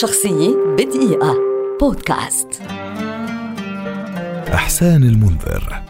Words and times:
شخصية 0.00 0.56
بدقيقة. 0.78 1.36
بودكاست. 1.80 2.48
إحسان 4.54 5.02
المنذر 5.02 5.82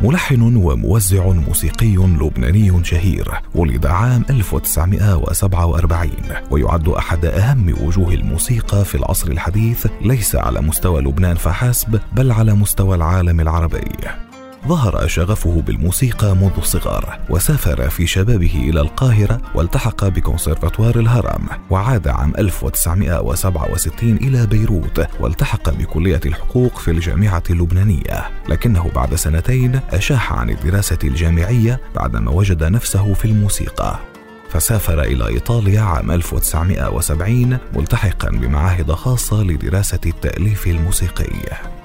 ملحن 0.00 0.56
وموزع 0.56 1.26
موسيقي 1.26 1.96
لبناني 1.96 2.84
شهير 2.84 3.40
ولد 3.54 3.86
عام 3.86 4.24
1947 4.30 6.10
ويعد 6.50 6.88
أحد 6.88 7.24
أهم 7.24 7.74
وجوه 7.82 8.14
الموسيقى 8.14 8.84
في 8.84 8.94
العصر 8.94 9.30
الحديث 9.30 9.86
ليس 10.02 10.36
على 10.36 10.60
مستوى 10.60 11.00
لبنان 11.00 11.36
فحسب 11.36 12.00
بل 12.12 12.32
على 12.32 12.54
مستوى 12.54 12.96
العالم 12.96 13.40
العربي. 13.40 13.90
ظهر 14.68 15.06
شغفه 15.06 15.62
بالموسيقى 15.66 16.36
منذ 16.36 16.52
الصغر 16.58 17.18
وسافر 17.30 17.90
في 17.90 18.06
شبابه 18.06 18.68
إلى 18.70 18.80
القاهرة 18.80 19.40
والتحق 19.54 20.08
بكونسرفاتوار 20.08 20.98
الهرم 20.98 21.46
وعاد 21.70 22.08
عام 22.08 22.32
1967 22.38 24.16
إلى 24.16 24.46
بيروت 24.46 25.06
والتحق 25.20 25.70
بكلية 25.70 26.20
الحقوق 26.26 26.78
في 26.78 26.90
الجامعة 26.90 27.42
اللبنانية. 27.50 28.30
لكنه 28.48 28.90
بعد 28.94 29.14
سنتين 29.14 29.80
أشاح 29.90 30.32
عن 30.32 30.50
الدراسة 30.50 30.98
الجامعية 31.04 31.80
بعدما 31.94 32.30
وجد 32.30 32.64
نفسه 32.64 33.14
في 33.14 33.24
الموسيقى. 33.24 33.98
فسافر 34.50 35.02
إلى 35.02 35.26
إيطاليا 35.28 35.80
عام 35.80 36.10
1970 36.10 37.58
ملتحقا 37.76 38.30
بمعاهد 38.30 38.92
خاصة 38.92 39.42
لدراسة 39.42 40.00
التأليف 40.06 40.66
الموسيقي. 40.66 41.79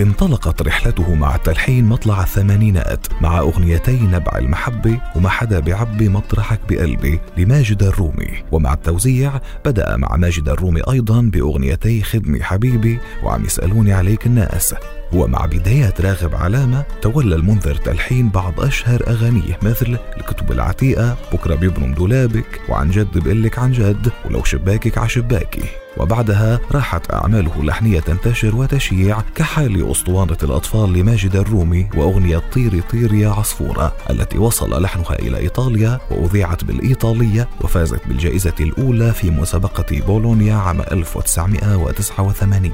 انطلقت 0.00 0.62
رحلته 0.62 1.14
مع 1.14 1.34
التلحين 1.34 1.84
مطلع 1.84 2.22
الثمانينات 2.22 3.06
مع 3.22 3.38
أغنيتي 3.38 4.00
نبع 4.02 4.38
المحبة 4.38 5.00
وما 5.16 5.28
حدا 5.28 5.60
بعبي 5.60 6.08
مطرحك 6.08 6.60
بقلبي 6.68 7.20
لماجد 7.36 7.82
الرومي. 7.82 8.44
ومع 8.52 8.72
التوزيع 8.72 9.40
بدأ 9.64 9.96
مع 9.96 10.16
ماجد 10.16 10.48
الرومي 10.48 10.80
أيضا 10.80 11.20
بأغنيتي 11.20 12.02
خدمي 12.02 12.42
حبيبي 12.42 12.98
وعم 13.22 13.44
يسألوني 13.44 13.92
عليك 13.92 14.26
الناس. 14.26 14.74
ومع 15.12 15.46
بدايات 15.46 16.00
راغب 16.00 16.34
علامة 16.34 16.84
تولى 17.02 17.34
المنذر 17.34 17.74
تلحين 17.74 18.28
بعض 18.28 18.60
أشهر 18.60 19.02
أغانيه 19.08 19.58
مثل 19.62 19.98
الكتب 20.16 20.52
العتيقة 20.52 21.16
بكرة 21.32 21.54
بيبرم 21.54 21.94
دولابك 21.94 22.60
وعن 22.68 22.90
جد 22.90 23.18
بقلك 23.18 23.58
عن 23.58 23.72
جد 23.72 24.12
ولو 24.24 24.44
شباكك 24.44 24.98
عشباكي 24.98 25.64
وبعدها 25.96 26.60
راحت 26.72 27.14
أعماله 27.14 27.60
اللحنية 27.60 28.00
تنتشر 28.00 28.56
وتشيع 28.56 29.20
كحال 29.34 29.90
أسطوانة 29.90 30.36
الأطفال 30.42 30.92
لماجد 30.92 31.36
الرومي 31.36 31.88
وأغنية 31.96 32.42
طيري 32.54 32.80
طيري 32.80 33.20
يا 33.20 33.28
عصفورة 33.28 33.92
التي 34.10 34.38
وصل 34.38 34.82
لحنها 34.82 35.18
إلى 35.18 35.38
إيطاليا 35.38 36.00
وأذيعت 36.10 36.64
بالإيطالية 36.64 37.48
وفازت 37.60 38.00
بالجائزة 38.08 38.54
الأولى 38.60 39.12
في 39.12 39.30
مسابقة 39.30 40.00
بولونيا 40.06 40.54
عام 40.54 40.80
1989 40.80 42.70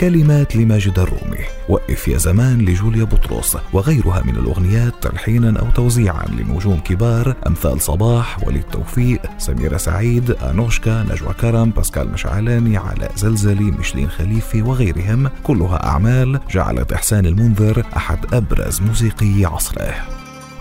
كلمات 0.00 0.56
لماجد 0.56 0.98
الرومي. 0.98 1.23
وقف 1.68 2.08
يا 2.08 2.18
زمان 2.18 2.58
لجوليا 2.58 3.04
بطرس 3.04 3.56
وغيرها 3.72 4.22
من 4.24 4.36
الأغنيات 4.36 4.92
تلحينا 5.02 5.60
أو 5.60 5.70
توزيعا 5.70 6.26
لنجوم 6.26 6.80
كبار 6.80 7.36
أمثال 7.46 7.80
صباح 7.80 8.44
وليد 8.46 8.62
توفيق 8.62 9.20
سميرة 9.38 9.76
سعيد 9.76 10.30
أنوشكا 10.30 11.02
نجوى 11.02 11.34
كرم 11.40 11.70
باسكال 11.70 12.12
مشعلاني 12.12 12.76
علاء 12.76 13.12
زلزلي 13.16 13.64
مشلين 13.64 14.08
خليفي 14.08 14.62
وغيرهم 14.62 15.30
كلها 15.42 15.86
أعمال 15.86 16.40
جعلت 16.50 16.92
إحسان 16.92 17.26
المنذر 17.26 17.84
أحد 17.96 18.34
أبرز 18.34 18.80
موسيقي 18.80 19.44
عصره. 19.44 19.94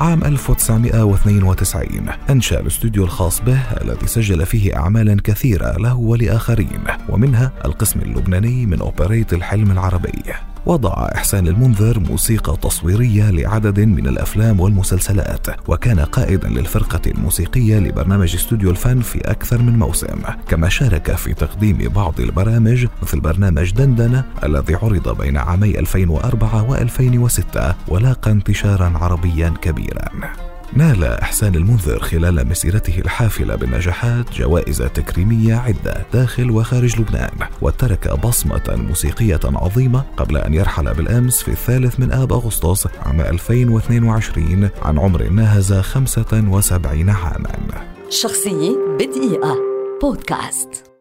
عام 0.01 0.23
1992 0.23 1.87
أنشأ 2.29 2.59
الاستوديو 2.59 3.03
الخاص 3.03 3.41
به 3.41 3.59
الذي 3.81 4.07
سجل 4.07 4.45
فيه 4.45 4.77
أعمالا 4.77 5.17
كثيرة 5.23 5.77
له 5.77 5.95
ولآخرين 5.95 6.83
ومنها 7.09 7.51
القسم 7.65 7.99
اللبناني 7.99 8.65
من 8.65 8.79
أوبريت 8.79 9.33
الحلم 9.33 9.71
العربي. 9.71 10.23
وضع 10.65 11.09
إحسان 11.15 11.47
المنذر 11.47 11.99
موسيقى 11.99 12.57
تصويرية 12.61 13.29
لعدد 13.29 13.79
من 13.79 14.07
الأفلام 14.07 14.59
والمسلسلات 14.59 15.47
وكان 15.69 15.99
قائدا 15.99 16.49
للفرقة 16.49 17.01
الموسيقية 17.07 17.79
لبرنامج 17.79 18.35
استوديو 18.35 18.69
الفن 18.69 18.99
في 19.01 19.19
أكثر 19.19 19.61
من 19.61 19.79
موسم. 19.79 20.21
كما 20.49 20.69
شارك 20.69 21.15
في 21.15 21.33
تقديم 21.33 21.77
بعض 21.77 22.19
البرامج 22.19 22.87
مثل 23.01 23.19
برنامج 23.19 23.71
دندنة 23.71 24.23
الذي 24.43 24.75
عرض 24.75 25.17
بين 25.17 25.37
عامي 25.37 25.79
2004 25.79 26.87
و2006 26.87 27.73
ولاقى 27.87 28.31
انتشارا 28.31 28.93
عربيا 28.95 29.53
كبيرا. 29.61 30.52
نال 30.75 31.03
إحسان 31.03 31.55
المنذر 31.55 31.99
خلال 31.99 32.47
مسيرته 32.47 32.99
الحافلة 32.99 33.55
بالنجاحات 33.55 34.31
جوائز 34.31 34.77
تكريمية 34.77 35.55
عدة 35.55 36.05
داخل 36.13 36.51
وخارج 36.51 37.01
لبنان 37.01 37.31
وترك 37.61 38.19
بصمة 38.19 38.85
موسيقية 38.87 39.39
عظيمة 39.43 40.03
قبل 40.17 40.37
أن 40.37 40.53
يرحل 40.53 40.93
بالأمس 40.93 41.43
في 41.43 41.51
الثالث 41.51 41.99
من 41.99 42.11
آب 42.11 42.33
أغسطس 42.33 42.87
عام 43.05 43.21
2022 43.21 44.69
عن 44.81 44.99
عمر 44.99 45.23
ناهز 45.23 45.73
75 45.73 47.09
عاما. 47.09 47.51
شخصية 48.09 48.77
بدقيقة. 48.99 49.57
بودكاست. 50.01 50.92